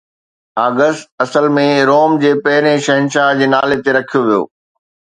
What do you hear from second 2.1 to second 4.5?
جي پهرين شهنشاهه جي نالي تي رکيو ويو.